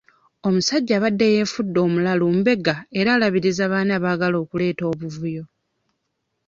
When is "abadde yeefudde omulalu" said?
0.97-2.25